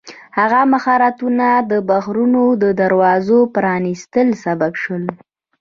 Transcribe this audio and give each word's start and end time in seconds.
هغه 0.37 0.61
مهارتونه 0.73 1.47
د 1.71 1.73
بحرونو 1.89 2.43
د 2.63 2.65
دروازو 2.81 3.39
پرانیستلو 3.55 4.33
سبب 4.45 4.73
شول. 4.81 5.03